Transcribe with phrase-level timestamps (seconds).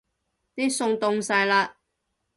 [0.55, 1.73] 啲餸凍晒喇